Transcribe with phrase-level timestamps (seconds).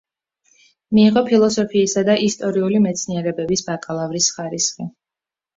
[0.97, 4.91] მიიღო ფილოსოფიისა და ისტორიული მეცნიერებების ბაკალავრის ხარისხი.